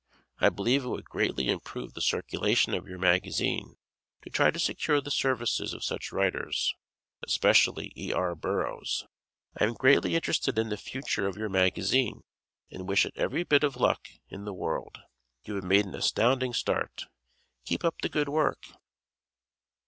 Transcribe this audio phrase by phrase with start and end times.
[0.39, 3.75] I believe it would greatly improve the circulation of your magazine
[4.23, 6.73] to try to secure the services of such writers
[7.21, 8.11] (especially E.
[8.11, 8.33] R.
[8.33, 9.05] Burroughs).
[9.55, 12.23] I am greatly interested in the future of your magazine
[12.71, 14.97] and wish it every bit of luck in the world.
[15.43, 17.05] You have made an astounding start.
[17.65, 18.65] Keep up the good work.